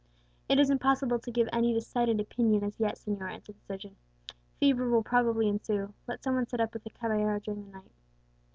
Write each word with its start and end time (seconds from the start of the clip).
"It 0.49 0.57
is 0.59 0.71
impossible 0.71 1.19
to 1.19 1.29
give 1.31 1.47
any 1.53 1.73
decided 1.75 2.19
opinion 2.19 2.63
as 2.63 2.79
yet, 2.79 2.95
señor," 2.95 3.29
answered 3.31 3.53
the 3.57 3.61
surgeon. 3.67 3.97
"Fever 4.59 4.89
will 4.89 5.03
probably 5.03 5.47
ensue; 5.47 5.93
let 6.07 6.23
some 6.23 6.33
one 6.33 6.47
sit 6.47 6.59
up 6.59 6.73
with 6.73 6.83
the 6.83 6.89
caballero 6.89 7.39
during 7.39 7.65
the 7.65 7.71
night." 7.77 7.91